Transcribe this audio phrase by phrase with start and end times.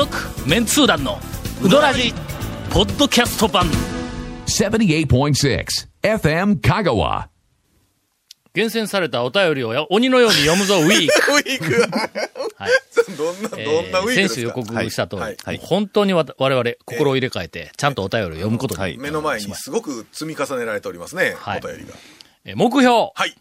[0.00, 0.16] 続
[0.48, 1.18] メンツー団の
[1.62, 2.14] ウドラジ
[2.70, 3.66] ポッドキャスト版。
[4.46, 5.66] 78.6
[6.02, 7.26] FM Kagawa.
[8.54, 11.82] 厳選されたお便りをや鬼のように読むぞ ウィーク、ウィーク。
[12.56, 12.70] はい。
[13.18, 15.36] どんな、えどんなウィーク予告したと、はい。
[15.44, 15.60] はい。
[15.62, 21.60] 本当にわた我々心を入れ替えてちゃんとお便りを読むことに、目の前にすごく積み重ねられておりますね、はい。
[21.62, 21.92] お便りが。
[22.46, 22.88] えー目標。
[23.14, 23.36] はい。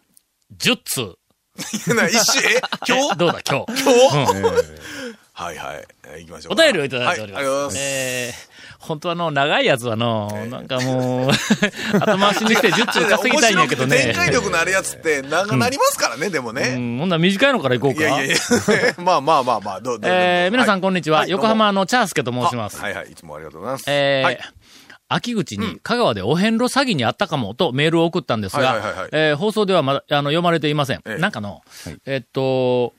[0.57, 1.15] 10通。
[1.95, 3.15] な一瞬、え今日？
[3.17, 3.83] どうだ今日？
[3.83, 5.08] 今日、
[5.39, 5.87] はいはい。
[6.05, 6.61] えー行きましょうか。
[6.61, 7.45] お便りをいただいております。
[7.45, 7.77] はい、ます。
[7.79, 11.29] えー本当はあの、長いやつはの、なんかもう、
[11.99, 13.97] 後回しにして10通稼ぎたいんやけどね。
[14.05, 14.15] 展。
[14.15, 16.77] 開力のあるやつって長なりますからね、でもうね。
[16.77, 17.99] ん、ほんなら短いのからいこうか。
[17.99, 18.37] いやいやいや、
[18.97, 21.19] まあまあまあまあ、どうどうえー皆さんこんにちは。
[21.19, 22.79] はい横浜のチャースケと申します。
[22.79, 23.85] はいはい、いつもありがとうございます。
[23.87, 24.39] えーはい
[25.11, 30.97] 秋口に香川でお遍路詐欺にあったかもとメールを送ったんですがはいはいはいはい、えー放送ではまだ、あの、読まれていません。
[31.05, 31.61] ええなんかの、
[32.05, 32.93] えっと、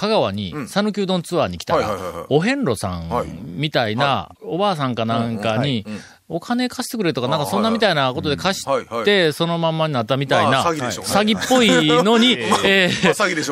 [0.00, 0.66] 香川にん。
[0.66, 5.84] 讃岐うどんツアーに来たらお遍路さはいんみたいな、おばあさんかなんかに、
[6.26, 12.90] お金貸してくれとか、なんかそんなみたいなことで貸して、そのまんまになったみたいな、まあ詐欺っぽいのに、 え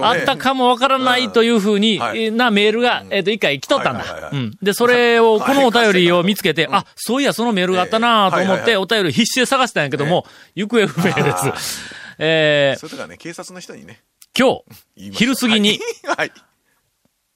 [0.01, 1.99] あったかもわからないというふうに、
[2.33, 4.31] なメールが、えっと、一回来とったんだ。
[4.33, 4.57] うん。
[4.63, 11.99] で、それを、このお便りを見つけて、 あ、そういや、そのメールがあったなと思って、お便り必死で探したんやけども、行方不明です。
[12.19, 14.01] えーそれとかね、警察の人にね、
[14.39, 14.63] 今
[14.97, 16.17] 日、昼過ぎに、はい。
[16.17, 16.33] はい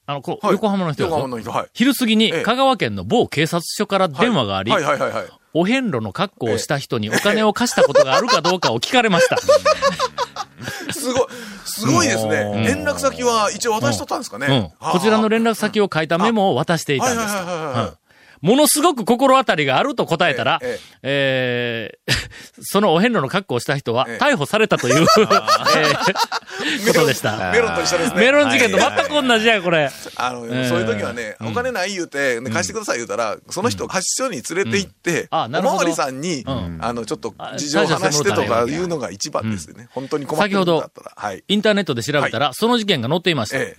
[0.05, 1.67] あの、こうはい横浜の人横浜の人、はい。
[1.73, 5.25] 昼過ぎにええ香川県の某警察署から電話があり、はいはいはいはい。
[5.53, 9.37] お遍路の格好をした人にお金を貸したことがあるかどうかを聞かれました。
[10.91, 11.27] すごい、
[11.65, 12.51] すごいですね。
[12.53, 14.73] うん連絡先は一応渡しとったんですかね。
[14.81, 14.91] うん。
[14.91, 18.02] こちらの連絡先を書いたメモを渡していたんです
[18.43, 22.13] ものすごく心当たりがあると答えたら、ええー
[22.61, 27.51] そのお遍路の格好をした人はええ逮捕されたという、 えーことでした。
[27.51, 28.19] メロンと一緒ですね。
[28.19, 29.89] メロン事件と全く同じや、これ。
[30.17, 39.87] あの、ええそういう時はね、お金ない言うて、ね貸してください言うたら、その人を貸し所に連れて行って、あなるほどおまわりさんに、んあの、ちょっとあ事情を話してとかいうのが一番ですよね。
[39.91, 41.11] 本当に困ってるんだったら。
[41.15, 41.43] はい。
[41.47, 43.57] インターネットで調べたら、その事件が載っていました。
[43.57, 43.77] え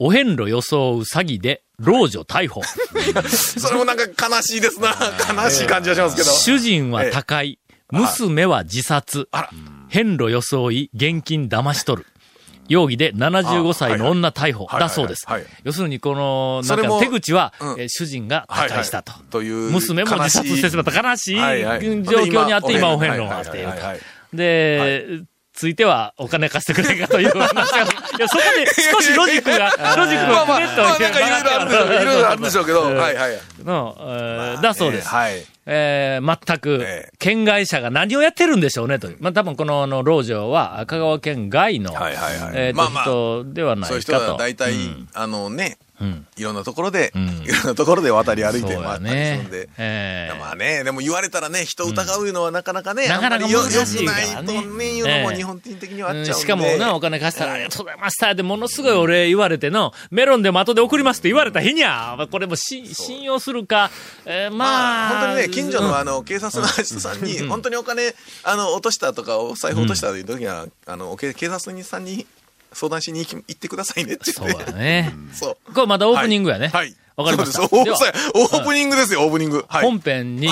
[0.00, 2.62] お遍路装う詐欺で、老女逮捕。
[2.96, 3.22] え。
[3.28, 4.90] それもなんか悲しいですな。
[5.42, 6.30] 悲しい感じがしますけど。
[6.30, 7.58] 主人は高い。
[7.90, 9.28] 娘は自殺。
[9.88, 12.06] 遍路装い、現金騙し取る。
[12.68, 15.26] 容疑で75歳の女逮捕だそうです。
[15.64, 17.54] 要するに、この、なんか手口は、
[17.88, 19.12] 主人が他界したと。
[19.30, 23.68] という娘も自殺してしまった悲しい状況にあって、今お遍路はいがあっている。
[24.34, 25.22] で、
[25.58, 27.84] ついてはお金貸してくれんかという話が、い
[28.20, 31.86] や、そこで少しロジックが、 ロジックがくれっとまあなんかいろいろあるんでしょう。
[31.86, 32.82] いろいろあるんでしょうけど。
[32.84, 33.40] はいはい。
[33.64, 35.08] の、えーだそうです。
[35.08, 35.46] ええはい。
[35.66, 39.16] えー全くええ、県外者が何をやってるんでしょうね、という。
[39.18, 44.02] まあ、多分この、あの、老女は、香川県外の、はいはいはいえーと、まあまあ人ではないかと。
[44.02, 45.87] そういう人は大体、うんあのね、うん
[46.36, 47.42] いろんなところで、ん。
[47.44, 49.68] いろんなところで渡り歩いてそうや回ったりするねんで。。
[49.78, 50.38] ええ。
[50.38, 54.54] まあね、でも言われたらね、人を疑うのはなかなかね、なかなか難しいからね。
[54.54, 56.38] 良くないうのも日本人的にはあっちゃう。
[56.38, 58.34] しかもな、お金貸したら、ありがとうございました。
[58.34, 63.90] で、ものすごいお礼言われての、メロンでも後で送りますって言われた日にゃ、これもし信用するか、
[64.24, 72.26] えーまあ、まあ、本当にね、近所うんのあの、警察の人さんに、本当にお金、あの、落としたとか、お財布落としたという時には、あの、警警察人さんに
[72.72, 74.70] 相談しに行き行ってくださいねってそう言って。
[74.70, 75.12] やね。
[75.32, 75.72] そう。
[75.72, 76.68] これまだオープニングやね。
[76.68, 76.94] はい。
[77.16, 77.66] わかりました。
[77.66, 79.64] そうではですそうオープニングですよ、オープニング。
[79.68, 79.82] はい。
[79.82, 80.48] 本編に、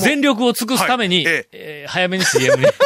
[0.00, 2.66] 全力を尽くすために、はいええー早めに CM に。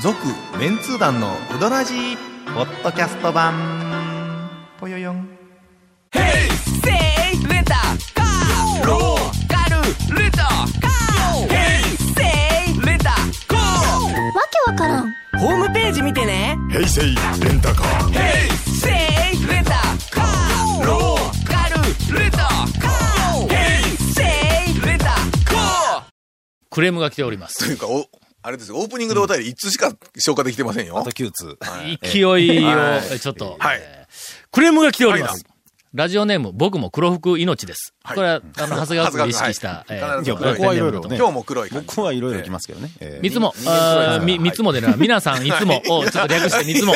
[0.00, 0.16] 続
[0.58, 2.16] メンツー団のウドラジー
[2.54, 4.48] ポッドキャスト版
[4.78, 5.27] ぽよよん
[14.78, 15.12] からん。
[15.38, 16.56] ホームページ見てね。
[16.70, 17.08] 平成レ
[17.52, 18.12] ンタカー。
[18.12, 19.72] せいレンタ
[20.10, 20.86] カー。
[20.86, 23.48] ローカルレンタカー。
[23.48, 24.22] ヘイセ
[24.70, 26.02] イレンタカー。
[26.70, 27.64] クレームが来ております。
[27.64, 28.06] というか、お、
[28.42, 30.96] あれですよ、オープニングでお便り1通しか消化できてませんよ。
[30.96, 31.10] あと。
[31.10, 31.58] 9通
[32.00, 33.80] 勢いを、えちょっと、はい。
[33.80, 34.46] えー。
[34.52, 35.32] クレームが来ております。
[35.32, 35.57] はい。
[35.94, 37.94] ラジオネーム、僕も黒服命です。
[38.04, 38.16] はい。
[38.16, 39.84] これは、あの、長谷川君を 意識した、はい。
[39.88, 41.70] えー僕はいろいろね今日も黒い。
[41.70, 43.22] 僕はいろいろ来ますけどね、えー。
[43.22, 43.54] 三つも、
[44.20, 46.94] 三つもでな、 皆さんいつもを、ちょっと略して三つも、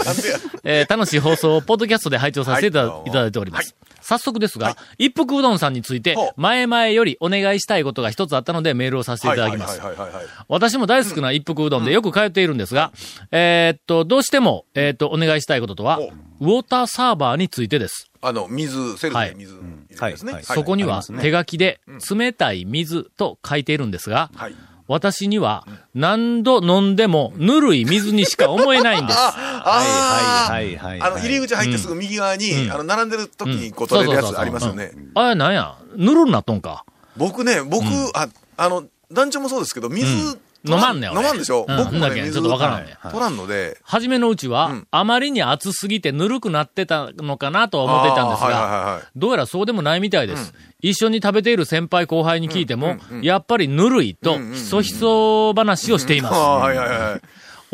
[0.64, 3.74] えー楽しい放送をポッドキャストで拝聴させてい、ただいております。
[4.02, 9.80] はい早速ですが、一服うどんさんについて前々よりお願いしたいことが一つあったのでメールをさせていただきます。
[9.80, 10.32] はいはいはいはいはい。
[10.48, 12.92] 私も大好きな一服うどんでよく通っているんですが、
[13.30, 18.10] えーっと、どうしても、えーっと、お願いしたいこととは、おウォーターサーバーについてです。
[18.20, 19.30] あの、水、セルはい。
[19.30, 20.32] フで水入れるんですね。
[20.32, 20.44] はい。
[20.44, 24.54] そこには手書きで、冷たい水と書いているんですが、はい。
[24.88, 29.18] 私には何度飲んでもぬるい水にしか思えないんです。
[29.18, 29.32] あ
[29.64, 31.10] あ、はいはいはいはい。
[31.10, 34.92] あの、入り口入ってすぐ右側に、あの、並んでる時にこう取れるやつありますよね。
[35.14, 35.76] あれなんや？
[35.96, 36.84] ぬるになっとんか。
[37.16, 37.84] 僕ね、僕、
[38.14, 41.20] あ、あの、団長もそうですけど、水、飲まんねん俺。
[41.20, 41.64] 飲まんでしょ？
[41.68, 44.86] うん僕もね、だけんち水ょっとわからんね取らんので、初めのうちは、うん。
[44.90, 50.52] あまりに暑すぎてぬるくなってたのかなとは思っていたんですがはい、どうやらそうでもないみたいです。
[50.80, 56.34] 一緒に食べている先輩後輩に聞いても、やっぱりぬるいと、ひそひそ話をしています。
[56.34, 57.20] はいはいはい。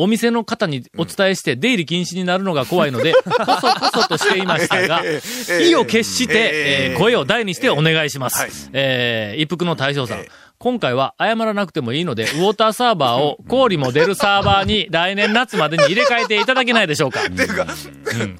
[0.01, 5.21] お店の方にお伝えして出入り禁止になるのが怖いので、こそこそとしていましたが え
[5.51, 8.39] え、意を決して、え声を大にしてお願いします。
[8.39, 8.51] はい。
[8.75, 10.25] えー一服の大将さん。
[10.59, 17.21] ええ今回は謝らなくてもいいので、ウォーターサーバーを氷も出るサーバーに来年夏までに入れ替えていただけないでしょうか。
[17.23, 17.67] っていうか、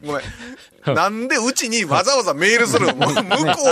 [0.05, 0.23] ごめん。
[0.95, 3.13] なんでうちにわざわざメールする 向こ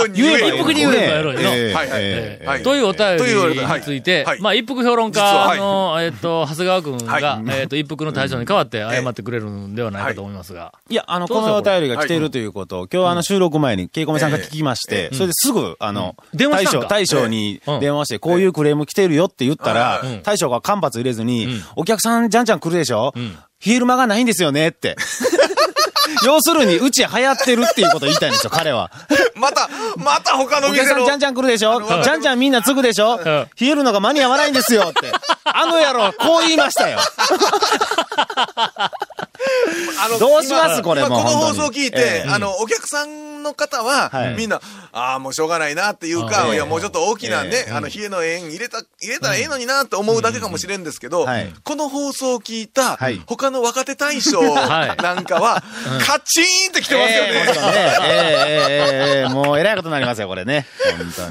[0.05, 0.55] うに言えよ。
[0.55, 1.39] 一服に言えばやろうよ。
[1.43, 1.73] ええ。
[1.73, 2.01] はいはい。
[2.01, 2.47] ええ。
[2.47, 2.63] はい。
[2.63, 3.79] というお便というお便りりはい。
[3.79, 10.73] について、はいまあ、一服評論家の、えっと、長谷川くんが、はえっと、一服の大将に代わって謝ってくれるんではないかと思いますが。
[10.89, 12.81] いや、あの、このお便りが来ているということ。
[12.81, 17.79] を、今日はあの収録前に、ケイコメさんが聞きまして、それですぐ、あの、大将、大将にうん。
[17.79, 23.13] 電話して、こういうクレーム来てるよって言ったらうん、大将が間髪入れずにん、お客さんじゃんじゃん来るでしょ？
[23.17, 23.37] ん。
[23.59, 24.95] ヒール間がないんですよねって。
[26.25, 28.89] 要するに、うち流行ってるっていうことを言いたいんですよ、彼は。
[29.35, 30.73] また、また他のお。
[30.73, 31.79] 客さんじゃんじゃん来るでしょ？
[31.79, 33.15] のじゃんじゃんみんな継ぐでしょ？
[33.17, 35.11] ん冷えるのが間に合わないんですよって。
[35.53, 36.99] あの野郎、こう言いましたよ。
[39.99, 42.29] あのどうします今これもこの放送を聞いて、ええ。
[42.29, 44.35] あの、お客さんの方は、はい。
[44.35, 44.61] みんな、
[44.91, 46.55] ああ、もうしょうがないなっていうか、ええ。
[46.55, 47.71] いや、もうちょっと大きなね、ええ。
[47.71, 51.53] あの、冷えの円入れた、入れたらええのになって思うだけかもしれんですけど、はい。
[51.63, 55.63] この放送を聞いたはい、他の若手大将はいなんかは、
[56.05, 57.31] カチーンって来てますよね。
[57.31, 57.37] ね。
[58.03, 60.65] ええええええもうえらいことになりますよ、これね。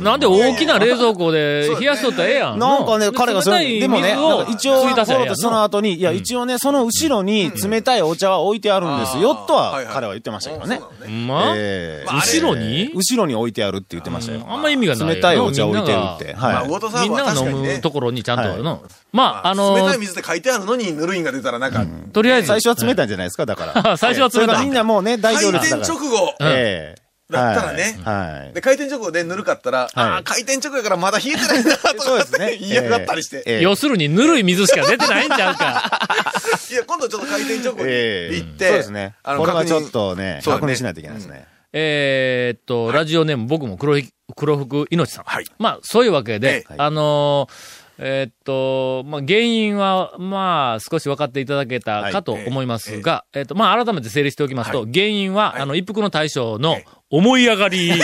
[0.00, 2.58] なんで大きな冷蔵庫で冷やしとったらええやん。
[2.58, 10.80] なんかね、彼がそれ、でもね、水をなんか一応、その後に、いや、一応ね、その後ろに冷たいお茶は置いてあるんですよ、とは彼は言ってましたけどね。
[11.26, 12.90] まええまあ後ろに？
[12.94, 14.44] 後ろに置いてあるって言ってましたよ。
[14.48, 16.34] あんま意味がないよ冷たいお茶置いてるって。
[16.34, 17.08] まあ、はい。
[17.08, 17.80] みんなが飲む。
[17.80, 18.72] ところにちゃんとあるの。
[18.72, 18.78] は
[19.12, 22.48] まあ、あの冷たい水って書いてあるのに、ぬるいんが出たらなんか、とりあえず。
[22.48, 23.96] 最初は冷たいんじゃないですか、だから。
[23.98, 24.64] 最初は冷たい。
[24.64, 26.08] みんなもうね、大行開店列だから。
[26.08, 28.44] 直後、ええだったらねはい。
[28.44, 32.56] はいで、開店直後でぬるかったら、ああ、開店直後やからまだ冷えてないな、とかってそうですね。
[32.58, 33.42] 言いやがったりして。
[33.46, 36.00] ええ要するにぬるい水しか出てないんちゃうか。
[36.70, 39.14] いや、今度ちょっと開店直後にええ行って、そうですね。
[39.24, 41.46] これはちょっとね、確認しないといけないですね。
[41.72, 45.24] えーっと、ラジオネーム僕も黒ひ黒服いのちさん。
[45.24, 56.76] はいまあ、そういうわけで、ええあのーえーっと、まあ、原因は、まあ、少し分かっていただけたかと思いますが、えーっと、まあ、改めて整理しておきますと、は原因は、あの、一服の大将の
[57.08, 57.90] 思い上がり。
[57.92, 57.94] え？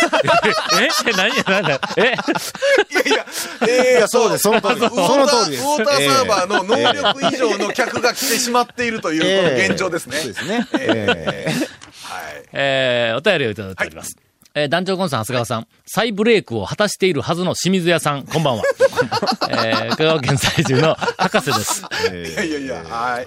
[1.08, 1.12] え？
[1.16, 1.36] 何？
[1.36, 2.14] や、なんだ、えいやい
[3.18, 3.26] や、
[3.68, 10.16] えいやそうですその通りその通りですウォーターサーバーの能力以上の客が来てしまっているという、この現状ですね。
[10.18, 10.66] そうですね。
[10.78, 11.52] ええ
[12.02, 12.44] はい。
[12.52, 14.16] えーお便りをいただいております。
[14.54, 18.62] えー団長コンさん、長谷川さん、再ブレイクを果たしているはずの清水屋さん、こんばんは。
[19.50, 21.84] えー香川県在住の博士です。
[22.10, 23.26] いやいやいや、はい。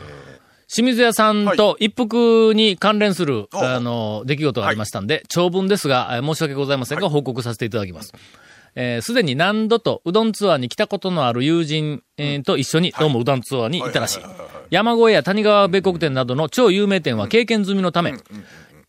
[0.68, 8.14] 清水屋さんと一服に関連する、おあの、出来事がありましたんで、長文ですが、えー申し訳ございませんが、報告させていただきます。
[8.76, 14.20] えーすでに何度とうどんツアーに来たことのある友人、えーと一緒に、どうもうどんツアーに行ったらしい。
[14.72, 18.14] 山越えや谷川米国店などの超有名店は経験済みのため、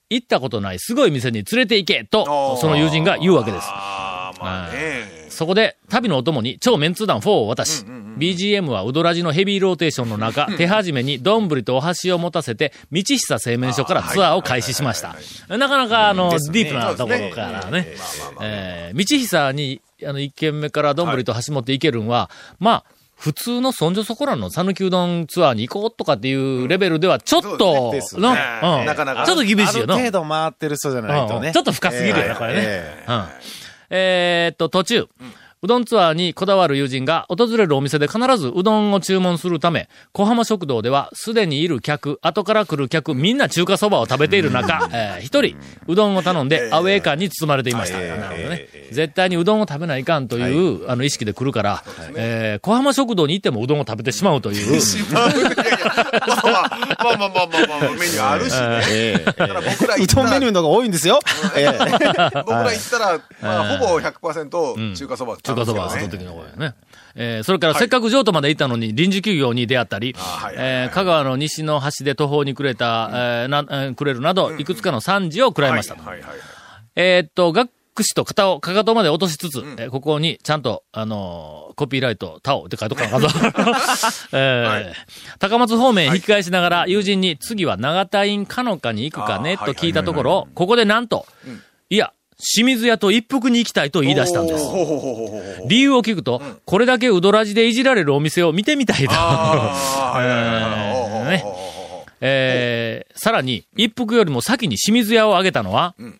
[0.08, 3.66] 行ったことないすごい店に連れて行けと、その友人が言うわけです。
[3.68, 5.26] ああ、まあね。
[5.28, 15.16] そこで、旅のお供に超メンツー団4を渡し、BGM はうどらじのヘビーローテーションの中、手始めに丼とお箸を持たせて、道久製麺所からツアーを開始しました。
[15.48, 17.94] なかなか、あの、ディープなところからね。
[18.40, 22.84] えー道久に、あの、一軒目から丼と箸持って行けるんは、まあ、
[23.16, 29.94] 普通のそんじょそこらの讃岐うどんツアーに行こうとかっていうレベルでは、ちょっと、ですねの、ねうんなかなかちょっと厳しいよな。
[29.94, 31.48] ある程度回ってる人じゃないとね。
[31.48, 32.60] うんちょっと深すぎるよね、ええこれね。
[32.62, 33.24] えうん。
[33.88, 35.08] えーっと、途中、う
[35.66, 45.56] どんツアーにこだわる友人が訪れるお店で必ずうどんを注文するため、小浜食堂ではすでにいる客、後から来る客、みんな中華そばを食べている中、えー一人、
[45.88, 47.98] うどんを頼んでアウェー感に包まれていました。
[47.98, 48.68] なるほどね。
[48.92, 51.82] 絶対にうどんを食べないかんという、あの意識で来るから、
[52.16, 54.80] えー小浜食堂に行ってもうどんを食べてしまうという。
[55.12, 58.82] まあいやいやまあまあまあまあまあまあまあ、メニューあるしね。
[58.90, 61.20] ええだから僕らう行ったら、どんメニューの方が多いんですよ。
[61.56, 61.66] ええ
[62.44, 66.74] 僕ら行ったら、まあ、ほぼ100%中華そば中華そばはその時の方やね。
[67.14, 70.82] えーそれからせっかく譲渡まで行ったのに臨時休業に出会ったり、はいはいはい。
[70.84, 75.96] えー香川の西の端で途方に暮れた、えーな、えーくれるなど、いくつかの惨事を食らいました。
[76.94, 83.26] えーっと、学くしと肩を、かかとまで落としつつ、えーここにちゃんと、あのーコピーライト、タオって書いとくかな、
[84.32, 91.26] えー高松方面引き返しながら、友人に次は長田院かのかに行くかね、と聞いたところ、ここでなんと、
[91.88, 94.64] いや、清水屋と一服に行きたいと言い出したんです。
[95.66, 99.14] 理由を聞くと、これだけうどらじでいじられるお店を見てみたいと。
[102.20, 106.18] えさらに、一服よりも先に清水屋を挙げたのは、ん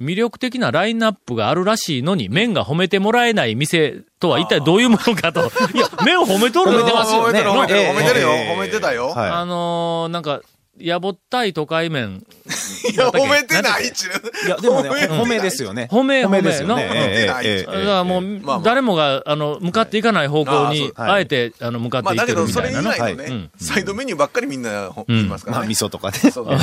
[0.00, 5.40] 魅力的なラインナップがあるらしいのに、麺が褒めてもらえない店とは一体どういうものかと。
[5.74, 8.28] いや、麺を褒めとる褒めてますよね褒めてる、 褒めてるよ。
[8.30, 9.08] ええ褒めてたよ。
[9.08, 10.40] はいあのーなんか、
[10.80, 12.24] やぼったい都会麺。
[12.92, 14.46] いや、褒めてないっちゅう。
[14.46, 15.88] いや、でもね、褒めですよね。
[15.90, 17.26] 褒め褒めですよね。
[17.26, 23.16] だからもう、誰もが、あの、向かっていかない方向に、あえて、あの、向かってまあ、いってだけど、それ以るみたいなの。
[23.16, 25.70] 外のねうん、サイドメニューばっかりみんなほ言いますかまあ、らね。
[25.70, 26.18] 味噌とかね。
[26.30, 26.58] そう ね。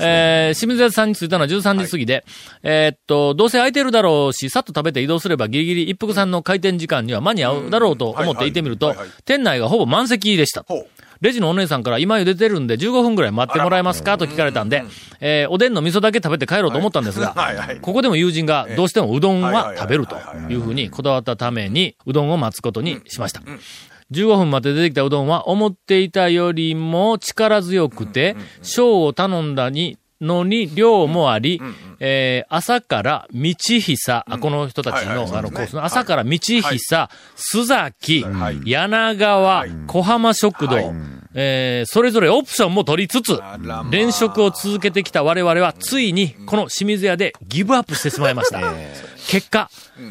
[0.00, 2.24] え清水屋さんに着いたのは13時過ぎで、
[2.62, 10.64] えーっと、どうせ空いてるだろうし、さっと食べて移動すればギリギリ一服さんの開店時間には間に合うだろうと思って行ってみると店内がほぼ満席でした。
[11.22, 14.18] レジのお姉さんから今茹でてるんで15分ぐらい待ってもらえますか？
[14.18, 14.82] と聞かれたんで、
[15.20, 17.34] えーおでんの味噌だけ食べて帰ろうと思ったんですが、
[17.80, 20.16] ここでも友人がどうしてもうどんは食べると
[20.50, 23.40] いうふうにこだわったために、うどんを待つことにしました。
[24.10, 31.60] 15分待って出てきたうどんは思っていたよりも力強くて、小を頼んだに、のに量もあり、
[32.00, 36.62] えー朝から道久、あこの人たちの、はいはいあの、コースの朝から道久、
[37.36, 38.60] 須崎、はい。
[38.64, 40.94] 柳川、小浜食堂、
[41.34, 43.40] えーそれぞれオプションも取りつつ
[43.90, 48.60] 連食を続けてきた我々は、ついに、この清水屋でギブアップしてしまいました。
[49.28, 49.70] 結果、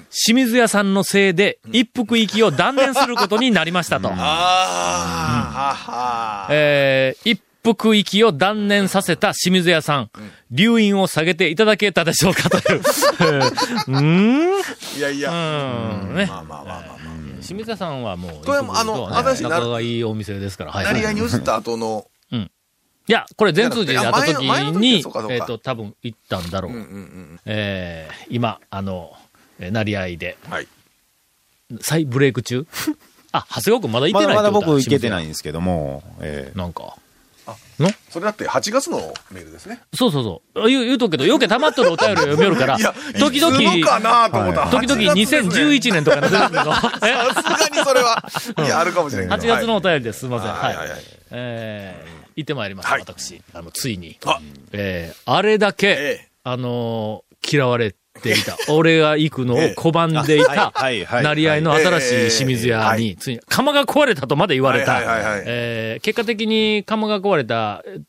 [0.09, 4.09] 清水屋さんのせいで、一服行きを断念することになりましたと。
[4.11, 6.47] ああ、はは。
[6.49, 10.11] えー一服行きを断念させた清水屋さん、
[10.49, 12.79] 留飲を下げていただけたでしょうかという。
[12.81, 14.59] うーん
[14.97, 15.31] いやいや。
[15.31, 16.25] うんね。
[16.25, 16.97] まあまあまあまあまあ。
[17.41, 20.71] 清水屋さんはもう、これもあの一服と私な仲がいいお店ですから。
[20.71, 22.07] はい成り合いに移った後の、
[23.07, 24.45] いや、これ全通寺で会った時
[24.77, 26.71] にえっと、多分行ったんだろう。
[26.71, 27.39] うんうんうん。
[27.45, 29.11] えー今、あの、
[29.59, 30.67] えー成り合いで、はい。
[31.81, 32.65] 再ブレイク中？
[33.33, 36.95] あ、長谷川君まだ行ってないまだまだ僕行けてない清んですけども、え水屋なんか。
[38.09, 39.81] それだって8月のメールですね。
[39.93, 40.67] そうそうそう。
[40.67, 42.77] 言う、言うとくけど、よけ溜まっとるお便りを読めるから
[43.19, 46.71] 時々、時々8月ですね2011年とかに出てくるの。
[47.03, 47.33] え？
[47.33, 48.23] さすがにそれは、
[48.57, 49.43] いや、あるかもしれんけど。
[49.43, 50.19] 8月のお便りです。
[50.19, 50.51] すみません。
[50.53, 50.77] はい。
[51.31, 53.41] えー行ってまいりました、はい私。
[53.53, 54.17] あの、ついに。
[54.25, 54.39] あ
[54.71, 55.91] えーあれだけ、え
[56.23, 58.57] えあのー嫌われていた。
[58.71, 65.01] 俺が行くのを拒んでいた、はいはい成り合いの新しい清水屋はに、ついに、釜が壊れたとまで言われた。
[65.45, 67.99] えー結果的に釜が壊れた、え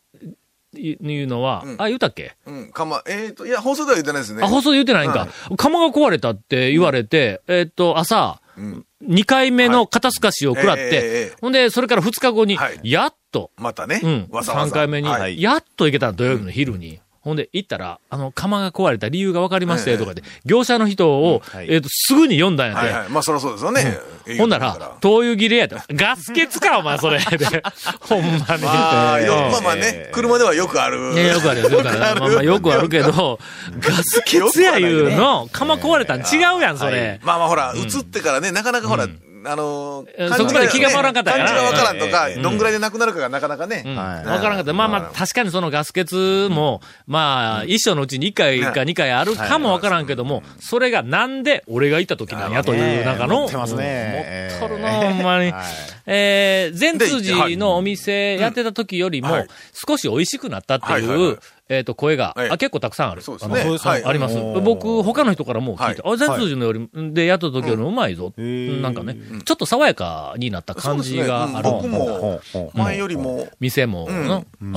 [0.75, 2.35] いいうのは、うんあ、言うたっけ？
[2.47, 4.43] うん、かま、えっと、いや、放送では言ってないですね。
[4.43, 5.29] あ、放送で言ってないんか。
[5.57, 8.87] 釜が壊れたって言われて、えーっと、朝、うん。
[9.07, 14.01] 2回目の肩透かしを食らって、ほんで、それから2日後に、はいやっと、またね。
[14.03, 14.71] うん、わざわざ。
[14.71, 15.41] 3回目に、はい。
[15.41, 17.01] やっと行けたの土曜日の昼に。
[17.23, 22.81] ほんで、行ったら、あの、釜が壊れた理由が分かりましたよとかで、業者の人を、はいえっ、と、すぐに読んだんやて。
[22.81, 23.09] はいはい。
[23.11, 23.97] まあ、そりゃそうですよね。
[24.39, 25.77] ほんならら、灯油切れやと。
[25.91, 27.19] ガス欠か、お前、それ。
[27.39, 27.63] で、
[28.01, 28.63] ほんまに。
[28.65, 29.19] まあ、
[29.53, 31.13] まあまあね、車ではよくある。
[31.15, 31.99] いや、よくあるよ、よくある。
[32.01, 33.39] まあまあ、よくあるけど、
[33.79, 37.21] ガス欠やいうの、釜壊れたん違うやん、それ。
[37.23, 39.07] まあまあほら、映ってからね、なかなかほら、
[39.45, 41.51] あのえー、そこまで気が回らんかったんやな。
[41.51, 43.85] 感じがわからんとかええ、どんぐらいでなくなるかがなかなかね。
[43.87, 44.73] わからんかった。
[44.73, 54.51] まあまあ、確かにそのガス欠も、まあ、一生のうちに1回か2回あるかもわからんけども、それがなんで俺がいた時なんやという、なんかの、持ってますね。
[54.61, 55.51] 持っとるな、ほんまに。
[55.53, 55.65] はい。
[56.07, 61.39] えー、全通寺のお店やってた時よりもはい、少し美味しくなったっていう、
[61.69, 62.51] えっと、声が、はい。
[62.51, 63.23] あ、結構たくさんある。
[63.23, 64.05] そうですあのねはい。
[64.05, 64.37] あります。
[64.63, 68.33] 僕、他の人からも聞いて、はあ、全通寺のより、で、やった時よりもうまいぞ。
[68.37, 68.81] ー。
[68.81, 71.69] なんかね、ちょっと爽やかになった感じがある。
[71.69, 71.99] そうですね。
[71.99, 72.41] うん。
[72.53, 74.09] 僕も前よりも、店も、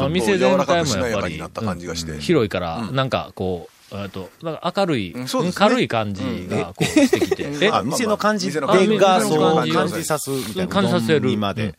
[0.10, 2.12] 店全体も柔らかくしなややっぱり、かになった感じがして。
[2.12, 2.20] うん。
[2.20, 5.26] 広いから、なんかこう、えっと、なんか明るい、ね。
[5.54, 10.68] 軽い感じがこうしてきて、え店の感じ店の感じがそう店の感じさすみたいな。
[10.68, 11.30] 感じさせる。
[11.32, 11.76] 今で。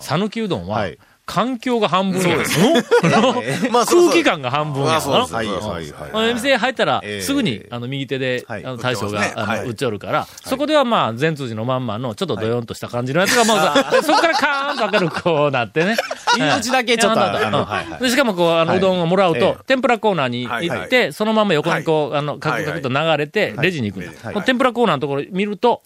[0.00, 2.36] 讃岐うどんは、はい環境が半分や。
[2.36, 5.08] の空気感が半分やす。
[5.08, 6.34] はいはいはい。
[6.34, 8.64] 店入ったらえ、ーすぐに、あの、右手で、はい。
[8.64, 9.66] あの、大将が、あの、はい。
[9.66, 15.96] 売っちょるから、そこではまあ、全通寺のまんまの、ちょっとドヨンとした感じのやつが、まあ、そこからカーンと明るくこうなってね。
[16.36, 18.78] 入り口だけちょっとしかもこう、あの、はい。
[18.78, 24.42] うどんをもらうえと、天ぷらコーナーにはい行って、そのまま横にこう、あの、カクカクと流れて、レジに行くんだ。
[24.42, 25.82] 天ぷらコーナーのところ見ると、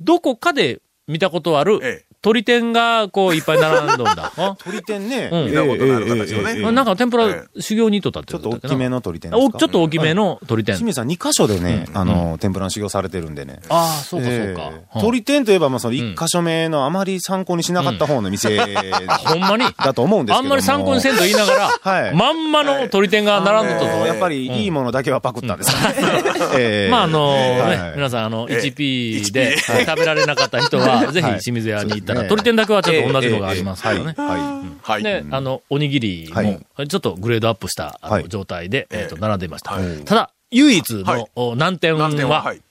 [0.00, 4.32] どこかで見たことあるええ鳥天が、こう、いっぱい並んどんだ。
[4.38, 4.56] あ？
[4.64, 5.28] 鳥天ね。
[5.46, 6.72] 見たことのある形のね。
[6.72, 9.46] なんか天ぷえら修行に行っとったってちょっこと大きめの鳥天ですか？
[9.46, 10.74] おちょっと大きめの鳥天。
[10.76, 10.86] 清。
[10.86, 13.60] 水さん2箇所でね、あの、天ぷらの修行されてるんでね。
[13.68, 14.70] ああ、そうかそうえか。
[14.96, 15.00] え。
[15.02, 19.64] 鳥天といえば、まあ、その1箇所目のあまり参考にしなかった方の店ほんまに？
[19.84, 20.46] だと思うんですけども。
[20.46, 22.14] あんまり参考にせんと言いながら、はい。
[22.14, 24.06] まんまの鳥天が並んどったぞ。
[24.06, 25.74] やっぱりいいものだけはパクったんです
[26.90, 28.66] まあ、あのね、はい皆さん、あの、ええ。
[28.68, 34.14] 1P で食べられなかった人は、ぜひ清水屋に行ったら、はい鳥天だけはちょっと同じのがありますからね。
[34.16, 34.40] はい。
[34.40, 35.02] ははい。
[35.02, 39.72] で、あの、おにぎりも、ちょっとグレードアップした状態で、えっと、並んでいました。
[39.72, 40.04] はい。
[40.04, 41.18] ただ、唯一はい。
[41.18, 42.62] のお難点は、はは、い。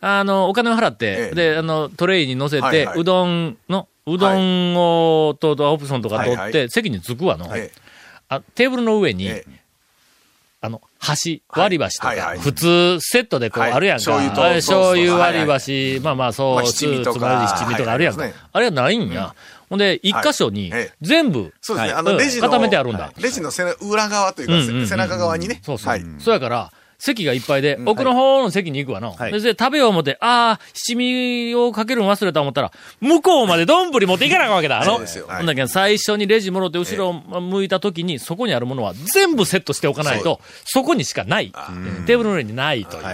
[0.00, 1.34] あの、お金を払ってえ、え。
[1.34, 3.00] で、あの、トレイに乗せてはいは、い。
[3.00, 7.50] うどんの、うどんを、と、とオプションとか取はいはって、席に着くわの。
[7.56, 7.70] え
[8.28, 9.65] あテーブルの上に、ええ
[10.66, 14.00] あの、箸、割り箸とか、はいはい普通セットでこうはいあるやんか。
[14.00, 18.20] 醤油とあれ醤油割りはい箸、まあまあそう、まあ七味とかつまり七味とかあるやんか。
[18.20, 19.34] はいはいあれはないんや。
[19.68, 21.92] ほんで、一箇所に全部、そうですね。
[21.92, 23.12] はいあの、レジの、固めてあるんだ。
[23.18, 25.60] レジの背中裏側というか、うんうんうん背中側にね。
[25.64, 25.88] そうそう。
[25.88, 26.04] はい。
[26.18, 29.12] そうやから、席がいっぱいで、奥の方の席に行くわの。
[29.12, 34.80] はいでで、食べよう思って、ああ、七味をかけるの忘れた思ったら、向こうまで丼持っていかなあかんわけだ。
[34.80, 41.50] あの、ほんだけど最初にレジ戻って後ろを向いた時に、そこにあるものは全部セットしておかないと、そこにしかない。
[42.06, 43.04] テーブルの上にないという。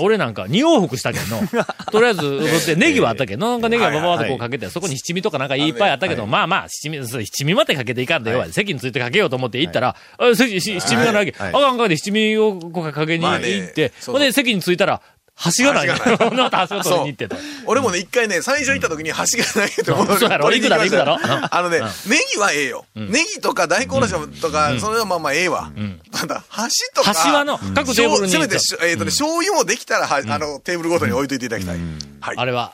[0.00, 1.40] 俺なんか二往復したけんの。
[1.90, 8.44] とりあえず、ネギはあったけど、なんかネギはバババってこうかけて、そこに七味とかなんかいっぱいあったけど、まあまあ、七味、七味までかけていかんでよ。
[8.50, 11.34] 席についてかけようと思って行ったら、あ席し七味がないけ。
[11.38, 15.02] あはいかんあかんで七味をこうかけにまあね行って、ほんで席に着いたら、
[15.36, 15.88] 箸がない。
[15.88, 17.36] 箸がない また箸を取りに行ってと。
[17.66, 22.86] 俺もね、一回ね、最初行った時に箸がないって思 そうやろ行くだろ行くだろあのねうん、ネギはええよ。
[22.94, 25.70] ネギとか大根おろしとか、それはまあまあええわ。
[26.10, 27.12] ただ、箸とか。
[27.12, 31.78] 箸はの各テーブルにせめて、えっとね、醤油もできたら、はあの、テーブルごとに置いといていただきたい。
[32.20, 32.36] はい。
[32.38, 32.72] あれは、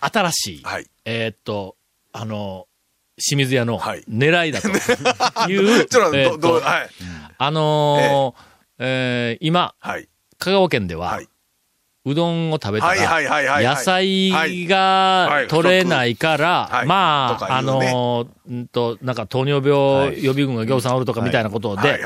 [0.00, 0.86] 新しい、はい。
[1.04, 1.76] えーっと、
[2.12, 2.66] あの、
[3.22, 4.68] 清水屋のはい狙いだと
[5.48, 6.62] いう、ちょっと。
[7.38, 8.49] あのー
[8.82, 10.08] えー今、はい。
[10.38, 11.28] 香川県では、はい。
[12.06, 16.86] うどんを食べたら、はい野菜が取れないから、はい。
[16.86, 22.00] まあ、あのー、んと、なんか糖尿病予備軍が行さんおるとかみたいなことで。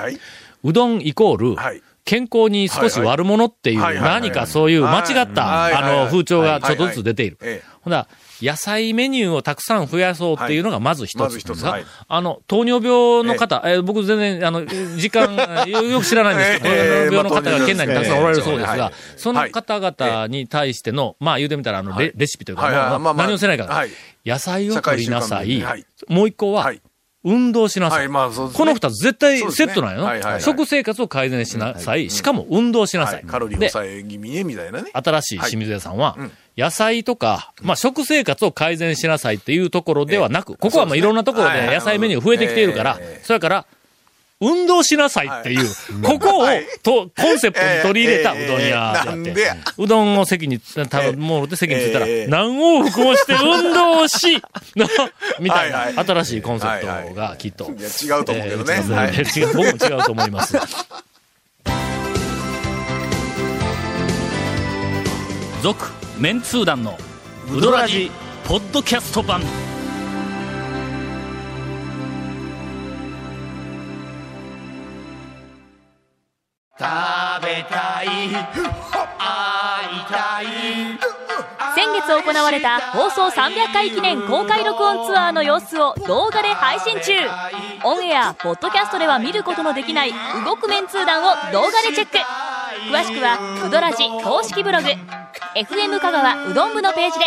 [0.64, 1.82] うどんイコール、はい。
[2.04, 7.38] 健康に少し悪者っていう、何かそういう間違った、あの、風潮がちょっとずつ出ている。
[7.40, 7.68] ええ。
[7.82, 8.08] ほな、
[8.44, 11.18] 野菜メニューをたくさん増やそうっていうのがまず一つ。
[11.18, 11.85] まず一つはい。
[12.07, 15.35] あの、糖尿病の方、えー僕全然、あの、時間、
[15.66, 23.90] よ よく知らないんですけど、ええ糖尿病の方が県内にたくさんおられるそうですがはい、その方々に対しての、まあ言うてみたら、あの、レレシピというか、何をせないかはい。
[24.26, 25.64] 野菜を取りなさい。
[26.09, 26.80] もう一個はは、い。
[27.26, 28.09] 運動しなさはい。
[28.09, 28.12] こ
[28.66, 30.42] の二つ絶対セットなんよはいはいはい。
[30.42, 32.11] 食生活を改善しなさい。
[32.11, 33.22] しかも運動しなさはい。
[33.24, 33.26] い。。
[33.26, 34.90] カロリーで抑え気味ね、みたいなね。
[34.92, 43.66] 新しい清水屋さんはうん、野菜とか、まあ食生活を改善しなさいっていうところではなく、ここはもういろんなところで野菜メニュー増えてきているからえ、えそれから、
[44.40, 45.68] 運動しなさいっていう、
[46.02, 48.72] ここをはいとコンセプトに取り入れたうどん屋でええ。
[48.72, 49.34] あって
[49.78, 54.42] うどんを席に、食べ物で席に着いたらええ、何往復もして運動し、
[54.76, 54.86] の
[55.40, 57.70] みたいはいな新しいコンセプトがきっと。
[57.70, 58.82] 違うと思うけどね。
[59.36, 60.56] 違う、僕も違うと思います。
[65.62, 66.96] 続、メンツー団の、
[67.50, 68.09] ウドラジ、
[68.44, 69.40] ポッドキャスト版。
[81.74, 87.12] 先月行われた放送300回記念公開録音ツアーの様子を動画で配信中。
[87.83, 90.12] オンエアポッドキャストでは見ることのできない
[90.44, 92.18] 動くメンツー団を動画でチェック。
[92.92, 94.88] 詳しくはうどらじ公式ブログ
[95.56, 97.26] FM 香川うどん部のページで。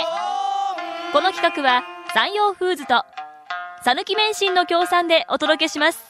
[1.13, 3.05] この企画は山陽フーズと
[3.85, 6.09] 讃岐麺心の協賛でお届けします。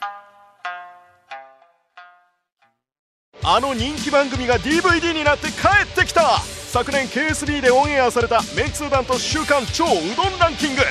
[3.44, 6.40] あの人気番組が DVD になって帰ってきた。
[6.40, 10.82] 昨年 KSB でオンエアされたメンツー団と週刊超うどんランキング。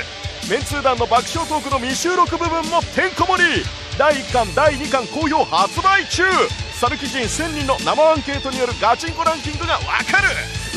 [0.49, 3.63] メンツー団の爆笑トークの未収録部分もてんこ盛り。
[3.97, 6.23] 第1巻第2巻好評発売中。
[6.79, 10.27] 讃岐人1000人の生アンケートによるガチンコランキングがわかる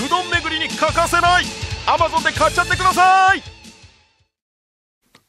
[0.04, 1.44] うどん巡りに欠かせない
[1.86, 3.42] Amazon で買っちゃってください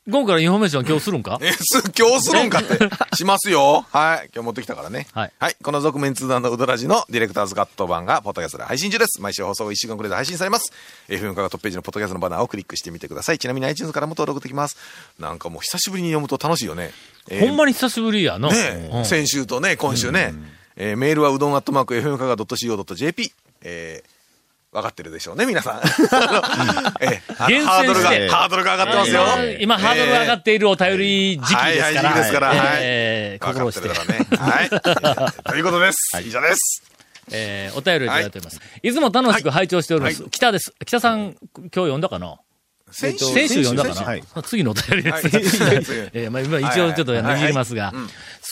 [0.10, 1.38] 午後からインフォメーション今日するんか？
[1.42, 3.16] え、す、今日するんかって。
[3.16, 3.86] しますよ。
[3.92, 4.30] はい。
[4.34, 5.06] 今日持ってきたからね。
[5.14, 5.56] はいはい。
[5.64, 9.22] この続メンツー団のうどラヂのディレクターズカット版がポッドキャストで配信中です。
[9.22, 10.74] 毎週放送1週間くらいで配信されます。
[11.08, 13.38] FM カがトップページのポッドキャストのバナーをクリックしてみてください。
[13.38, 14.76] ちなみに iTunes からも登録できます。
[15.20, 16.90] なんかもう久しぶりに読むと楽しいよね。
[17.30, 18.50] えーほんまに久しぶりやの。
[18.50, 20.34] ねうん先週とね、今週ね。
[20.76, 23.32] えーメールはうどんアットマーク FM かが .co.jp。
[23.64, 24.10] えー
[24.74, 25.82] 分かってるでしょうね、皆さん。
[27.04, 29.24] ええハードルが、ハードルが上がってますよ。
[29.60, 31.68] 今、今ハードルが上がっているお便り時期ですから。
[31.68, 33.90] はいはい時期ですからはいえー心して。
[34.38, 34.70] はい。
[35.44, 35.98] ということです。
[36.26, 36.84] 以上です。
[37.32, 38.62] えーお便りをいただいております。
[38.82, 40.24] いつも楽しく拝聴しております。
[40.32, 40.74] 北です。
[40.86, 42.38] 北さん、今日読んだかな？
[42.94, 45.64] 先週読んだかな、はい次のお便りです。
[45.64, 45.76] はい
[46.14, 47.94] えーまあ、今一応ちょっと握りますが、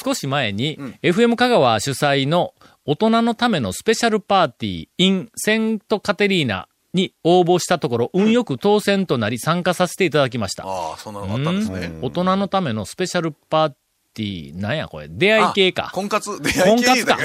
[0.04, 2.54] 少し前に、FM 香川主催の
[2.86, 10.64] 大人のためのスペシャルパーティー in セントカテリーナに応募したところ、運よく当選となり参加させていただきました。
[10.66, 12.00] ああ、そんなのがあったんですね。
[12.02, 13.70] 大人のためのスペシャルパー
[14.14, 15.92] ティー、なんやこれ、出会い系か。
[15.94, 16.42] 婚活？
[16.42, 17.18] 出会い系婚活か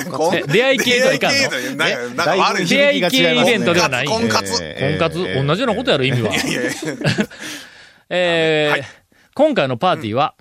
[0.52, 1.38] 出会い系とはいかんの。
[2.66, 4.06] 出会い系イベントではない。
[4.06, 4.52] 婚活？
[4.52, 5.44] 婚活？
[5.46, 6.32] 同じようなことやろ、意味は。
[8.10, 8.70] えー。
[8.70, 8.84] はい。
[9.34, 10.34] 今回のパーティーは、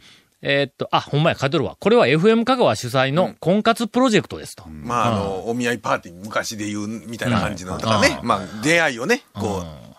[0.46, 1.78] えーっと、あ、ほんまや、書いてるわ。
[1.80, 4.66] これは FM 香川主催の婚活プロジェクトですと。
[4.68, 8.20] まあ、あの、お見合いパーティー、昔で言うみたいな感じのとかね。
[8.24, 9.94] まあ、出会いをね、こう、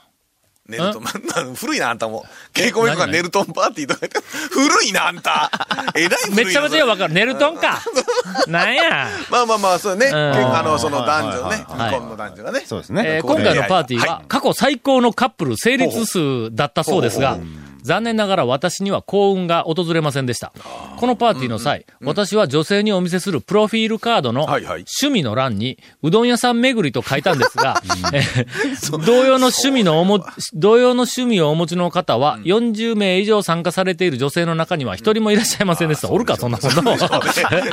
[0.68, 2.24] ネルトン、 まあ古いな、あんたも。
[2.54, 4.18] 稽古目とか何ネルトンパーティーとか言って、
[4.50, 5.50] 古いな、あんた。
[5.94, 7.14] えらい古いなめちゃめちゃわかる。
[7.14, 7.82] ネルトンか。
[8.48, 9.08] なんや。
[9.30, 10.10] まあまあまあ、そうね。
[10.10, 12.62] んあの、その男女ね、はい離婚の男女がね。
[12.66, 13.20] そうですね。
[13.22, 17.38] 今回のパーティーはは過去最高のカップル成立数だったそうですが、
[17.84, 20.52] 残念ながら私には幸運が訪れませんでした。
[20.96, 27.82] このパーティーの際、私は女性にお見せするプロフィールカードの趣味の欄に、うどん屋さん巡りと書いたんですが、
[28.14, 28.20] え
[28.74, 36.10] ー 同様の趣味のおも、同様の趣味をお持ちの方は、40名以上参加されている女性の中には一人もいらっしゃいませんでした。
[36.10, 36.70] おるか、そんなもの。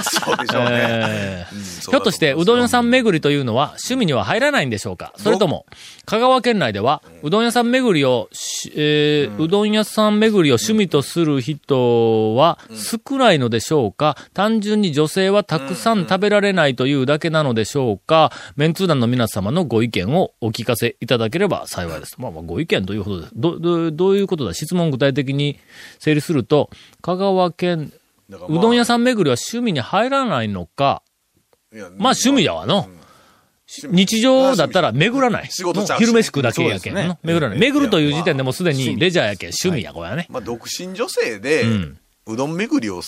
[0.01, 1.45] そうで
[1.89, 5.13] ひょっとして、うどん屋さん巡りというのは趣味には入らないんでしょうか？
[5.17, 5.65] それとも、
[6.05, 14.17] 香川県内では、うどん屋さん巡りをし、えーうどん屋さん巡りを趣味とする人は少ないのでしょうか？
[14.33, 18.31] 単純に女性はたくさん食べられないというだけなのでしょうか？
[18.55, 22.15] メンツー団の皆様のご意見をお聞かせいただければ幸いです。
[22.17, 23.33] まあまあ、ご意見ということです。
[23.35, 24.53] ど、ど、どういうことだ？
[24.53, 25.59] 質問具体的に
[25.99, 26.69] 整理すると、
[27.01, 27.91] 香川県、
[28.29, 31.03] まあうどん屋さん巡りは趣味に入らないのか、
[31.71, 31.83] まあ
[32.13, 32.87] 趣味やわの。
[33.89, 35.47] 日常だったら巡らない。
[35.49, 36.95] 仕事ちゃうしね昼飯食うだけやけん。
[36.95, 37.59] ねの巡らない。
[37.59, 40.27] 巡るという時点でもうすでにレジャーやけん、趣味や、これはね。
[40.29, 41.63] まあ、独身女性で、
[42.25, 43.01] うどん巡りを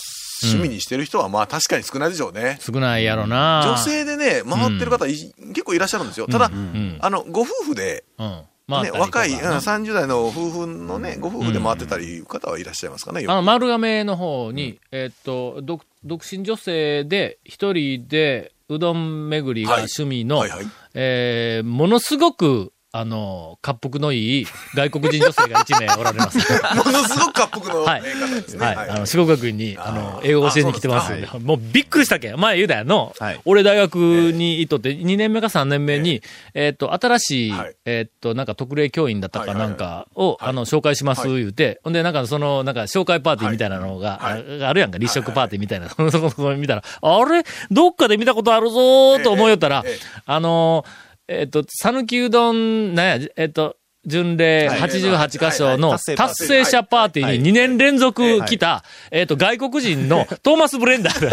[0.43, 2.57] 趣味にしてる人は、まあ確かに少ないでしょうね。
[2.61, 3.63] 少ないやろな。
[3.65, 6.27] 女性でね、回ってる方、い結構いらっしゃるんですよ。
[6.27, 13.25] ただ、んあの、ご夫婦で、ね、若い、うん、30代の夫婦のね、ご夫婦で回ってたりいう方はいらっしゃいますかね。
[13.27, 20.71] あの、丸亀の方に、えーっと、独独身女性で、一人で、うどん巡りが趣味の、はいはいはい。
[20.93, 26.37] えーものすごく、あの、滑腹のいい外国人女性が1名おられます。
[26.77, 28.01] ものすごく滑腹のはい。
[28.01, 28.89] はい。
[28.91, 32.29] あの、四国学院に、あの、英語を教えに来てますもうびっくりしたけ？
[32.31, 32.39] ん。
[32.39, 33.15] 前言うたやんの。
[33.17, 33.41] はい。
[33.45, 36.21] 俺大学にいとって、2年目か3年目に、
[36.53, 44.61] えーっと、新しいはい、えーっと、なんか特例教員だったかなんかを、あの、紹介します言うて、ほんで、なんかその、なんか紹介パーティーみたいなのが、はい。
[44.61, 45.89] ああるやんか、立食パーティーみたいな。
[45.89, 49.93] そこそこ見たら、あれどっかで見たことあるぞーと思いよったらええ
[50.27, 54.79] ええ、あの、えーっと、讃岐うどん、なんや、えーっと、巡礼はい。
[54.81, 61.29] 88箇所の達成者パーティーに2年連続来た、えっと、外国人の トーマス・ブレンダー。
[61.29, 61.31] が。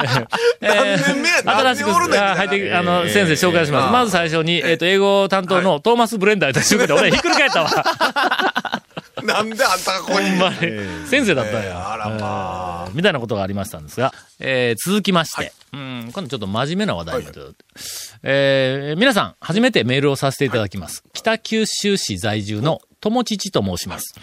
[0.60, 3.92] 何年目や新しく入って、あの、先生紹介します。
[3.92, 7.70] まず最初に、えっと、英語担当のトーマス・ブレンダーと一緒で、俺ひっくり返ったわ。
[9.26, 10.30] なんであんたがここに。
[10.36, 10.56] まに。
[11.06, 11.62] 先生だったんや。
[11.62, 17.40] えーあらまえーみたいなことがありましたんですが、えー続きまして、うん、今度ちょっと真面目な話題になって
[18.22, 21.04] えー皆さん、初めてメールをさせていただきます。
[21.12, 24.14] 北九州市在住の友父と申します。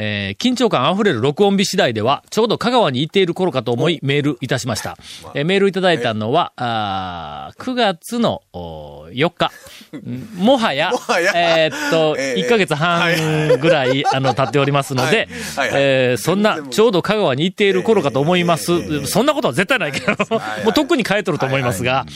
[0.00, 4.96] えー緊張感あふれる録音日次第では、ちょうど香川に行っている頃かと思いメールいたしました。
[5.34, 9.50] えーメールいただいたのは、あー9月のお4日。
[9.92, 11.32] う んもはや、もはや。
[11.34, 15.70] えーっと、えー1ヶ月半ぐらい、あの、経っておりますので、はい。
[15.70, 15.82] はい。
[15.82, 19.06] えーそんな、ちょうど香川に行っている頃かと思います。
[19.06, 20.06] そんなことは絶対ないけど、
[20.64, 22.06] もうとっくに帰っとると思いますが、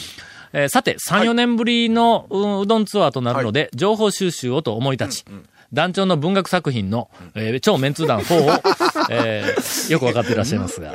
[0.52, 5.24] えーさて、3、4年ぶりのううどんツアーとなるので、情報収集をと思い立ち、
[5.72, 8.62] 団長の文学作品の、えー超メンツー団4を、
[9.10, 10.92] えーよくわかっていらっしゃいますが、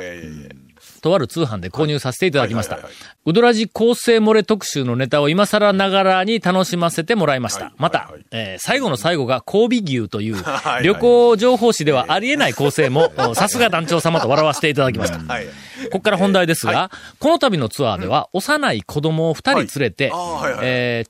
[1.00, 2.74] とある通販で購入させていただきました。
[2.74, 3.14] はいはいはいは。
[3.26, 7.66] うどらじ構成漏れ特集のネタを今更ながらに楽しませてもらいました。
[7.66, 7.74] はい。
[7.78, 8.10] また
[8.58, 10.36] 最後の最後が神戸牛という
[10.82, 15.18] 旅行情報誌ではありえない構成も、おさすが団長様と笑わせていただきました。
[15.18, 15.46] はい。
[15.46, 15.52] こ
[15.92, 20.12] こから本題ですが、この度のツアーでは、幼い子供を二人連れて、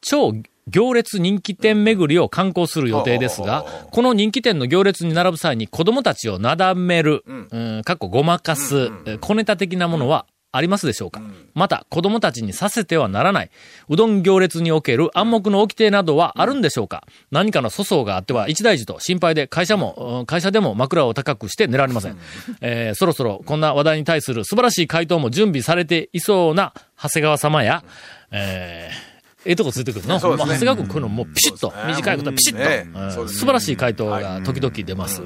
[0.01, 0.35] 超
[0.69, 11.21] 行列人気店巡りを観光する予定ですが、この人気店の行列に並ぶ際に子供たちをなだめる、うん、かっこごまかす、えー小ネタ的なものは、ありますでしょうか、
[11.55, 13.51] また、子供たちにさせてはならない、
[13.89, 22.19] うどん行列における暗黙の掟などはあるんでしょうか、何かの粗相があっては一大事と心配で会社も、うん会社でも枕を高くして寝られません。
[22.63, 27.85] えーそろそろこんな話題に対する素晴らしい回答も準備されていそうな長谷川様や、
[28.31, 30.19] えーええとこついてくるの？
[30.19, 30.47] そうですね。
[30.47, 35.23] も長谷川君、こういうのもうピシッと、短いことはピシッと、素晴らしい回答が時々出ます。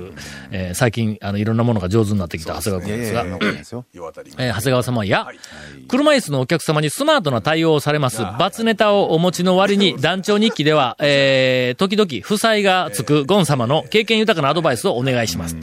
[0.50, 3.24] えー最近、あの、いろんなものが上手になってきた長谷川君ですが。
[3.24, 5.26] えー長谷川様や、
[5.88, 15.56] 車椅子のお客様にスマートな対応をされます、バツネタをお持ちの割に、団長日記では、えー、時々、負債がつくゴン様の経験豊かなアドバイスをお願いします。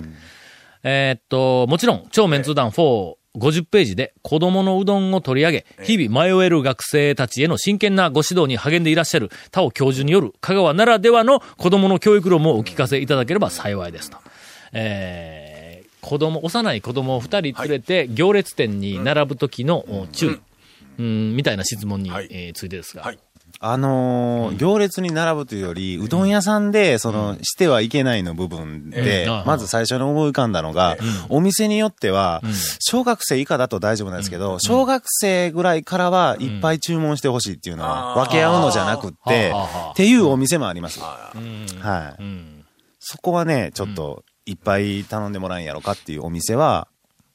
[0.81, 14.17] えーっと、もちろん、超メンツー団4、50ページで子供のうどんを取り上げ、日々迷える学生たちへの真剣なご指導に励んでいらっしゃる田尾教授による香川ならではの子供の教育論もお聞かせいただければ幸いですと。
[14.73, 20.39] えー、子供、幼い子供を二人連れて行列店に並ぶ時のお注意、
[20.99, 22.27] うん、みたいな質問に、はい。
[22.31, 23.03] えーついてですが。
[23.03, 23.19] はい
[23.61, 32.41] あのー行列に並ぶというより、うどん屋さんで、その、してはいけないの部分で、うんまず最初に思い浮かんだのが、お店によっては、
[32.79, 39.53] 小学生以下だと大丈夫なんですけど、小学生ぐらいからはいっぱい注文してほしいっていうのは、分け合うのじゃなくって、
[39.91, 40.99] っていうお店もあります。
[41.35, 41.65] うん。
[41.81, 42.21] はい。
[42.21, 42.65] うん。
[42.99, 46.87] そこはね、ちょっと、いっぱい頼んでもらえんやろかっていうお店は、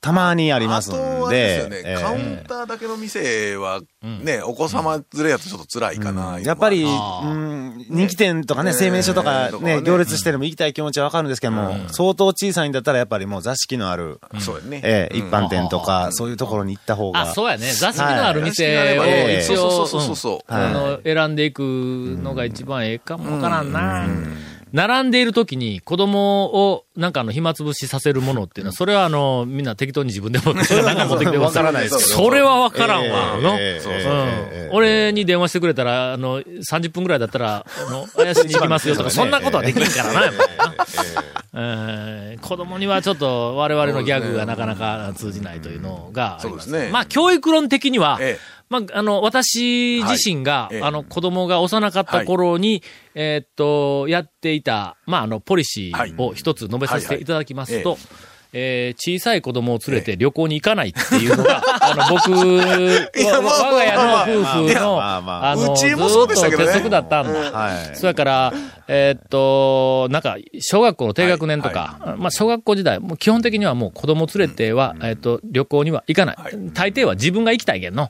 [0.04, 0.92] たまにありますん
[1.30, 8.76] で、ね、えーカウンターだけの店は、ね、お子様連れやとちょっと辛いかな、やっぱり、うん、人気店とかね、ね。
[8.76, 14.82] 製麺所とかね、行列してでも行きたい気持ちはわかるんですけども、相当小さいんだったらやっぱりもう座敷のある、そうやね。
[14.84, 17.22] え一般店とか、そういうところに行った方が。
[17.22, 17.72] あ、そうやね。
[17.72, 18.50] 座敷のあるはい。
[18.50, 19.40] 店をはい。
[19.40, 24.06] 一応、あの、選んでいくのが一番ええかもわからんな。
[24.74, 33.38] 並んでいる時に子供をなんかあの暇つぶしさせるものっていうのは、それはあの、みんな適当に自分で持って、なんか持ってきてわからないですそれはわからんわ。
[34.72, 46.66] 俺に電話してくれたら、あの、30分くらいだったら、あの、怪しに行きますよとか、 そんなことはできんからな、ー 子供にはちょっと我々のギャグがなかなか通じないというのがあります。
[46.66, 46.90] そうですね。
[46.92, 50.82] まあ、教育論的には、ええまあ、あの、私自身が、はいええ。
[50.82, 52.82] あの、子供が幼かった頃に、
[53.14, 57.98] えーっと、やっていた、まあ、あの、ポリシーを一つ述べさせていただきますと、はい
[58.56, 67.50] えー小さい子供を連れて旅行に行かないっていうのが、 あの、僕、我が家の夫婦の、あの、ずっと鉄則だったんだ。
[67.50, 67.96] はい。
[67.96, 68.52] それから、
[68.86, 76.36] えーっと、なんか、小学校の低学年とか、まあ、小学校時代、もう基本的にはもう子供連れては、えーっと、旅行には行かない。
[76.72, 78.08] 大抵は自分が行きたいけんの。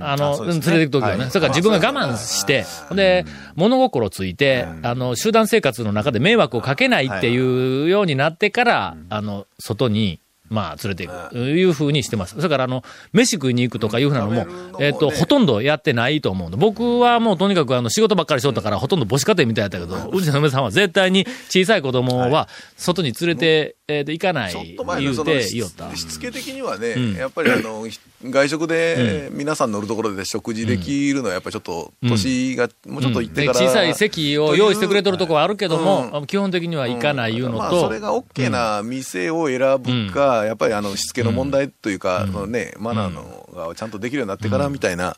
[0.00, 1.22] あの、連れて行くときはね。
[1.22, 1.30] はい。
[1.30, 3.24] それから自分が我慢して、で、
[3.54, 10.20] 物心ついて、あの、集団生活の中で迷惑をかけないっていうようになってから、あの、外に、
[10.50, 12.34] まあ、連れていく、いうふうにしてます。
[12.34, 14.46] それから、あの、飯食いに行くとかいうふうなのも
[14.80, 16.56] えっと、ほとんどやってないと思うの。
[16.56, 25.62] 僕はもうとにかくあの、仕事ばっかりしとったから、ほとんど母子家庭みたいだったけど、うちの嫁さんは絶対に小さい子供は、外に連れて、えっと、行かないちょっと、前のその言うて、し。
[25.96, 27.14] しつけ的にはね、うん。
[27.14, 45.16] やっぱりあの、 ひ外食で皆さん乗るところで食事できるのはやっぱりちょっと年がもうちょっと行ってから、で小さい席を用意してくれとるとこはあるけども、基本的には行かないいうのまあ、と、それが OK な店を選ぶか、やっぱりあのしつけの問題というか、そのね、マナーのがちゃんとできるようになってからみたいな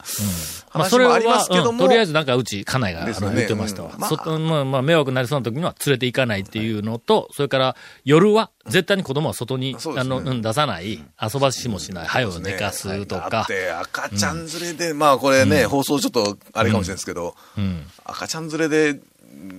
[0.73, 1.79] まあ、それは、話もありますけども、うん。
[1.79, 3.91] とりあえずなんかうち、家内が、言ってましたわ。
[3.99, 17.87] まあ、まあ、迷惑になりそうな時には連れて行かないっていうのと、それから、夜は、絶対に子供は外に、あの、うん出さない、遊ばしもしない、早を寝かすとだかっ、て赤ちゃん連れで、まあこれね、放送ちょっとあれかもしれないですけど、うん。
[18.05, 19.01] 赤ちゃん連れで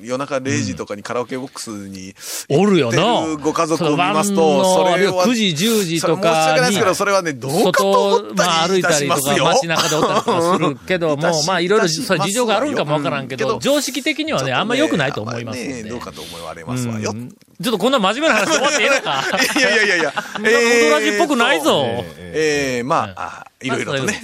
[0.03, 2.13] 夜中0時とかにカラオケボックスに
[2.49, 3.25] おるよな。
[3.25, 9.45] るご家族を見ますそと、のそれは9時、10時とそれ申し訳かにないですけ、ど、それはね、どうかと思ったまあ歩いりいたたりとか、しますよ。
[9.45, 15.59] 街中でおったりとかするけども いたし、まあいろいろ、事情があるんかもわからんけど、ますよ常識的にはね、あんま良くないと思います。
[15.59, 17.11] ねどうかと思われますわよ。
[17.11, 19.23] うんちょっとこんな真面目な話で終わっていいのか
[19.59, 20.51] いやいやいやいや、 なんかウ
[20.89, 21.85] ドラジっぽくないぞ。
[22.17, 24.19] えー、まあ、あいろいろとね。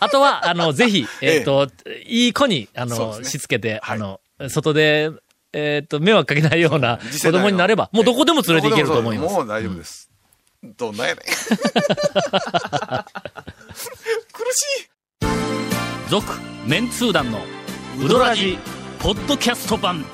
[0.00, 1.68] あとは、あの、ぜひ、えええっ、と、
[2.06, 5.10] いい子に、あの、しつけて、はいあの、外で、
[5.52, 9.34] えっ、と、迷惑かけないような子供になれば、もうどこでも連れて行けると思います。
[9.34, 10.10] もう大丈夫です。
[10.76, 11.24] どんなやねん。
[11.24, 11.32] 苦
[14.52, 14.88] しい。
[16.08, 16.32] 続、
[16.66, 17.40] メンツー団の、
[18.02, 18.58] ウドラジ、
[18.98, 20.04] ポッドキャスト版。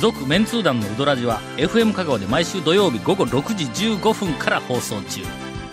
[0.00, 5.20] 続、メンツー団のウドラジは、FM 香川で毎週土曜日午後6時15分から放送中。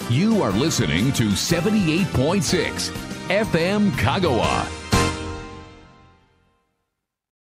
[0.09, 2.93] You are listening to 78.6
[3.29, 4.80] FM Kagawa.